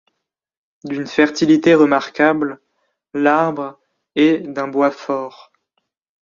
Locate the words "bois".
4.67-4.89